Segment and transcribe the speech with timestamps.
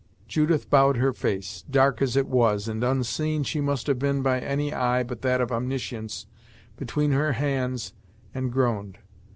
[0.27, 4.23] Judith bowed her face, dark as it was, and unseen as she must have been
[4.23, 6.25] by any eye but that of Omniscience,
[6.75, 7.93] between her hands,
[8.33, 8.97] and groaned.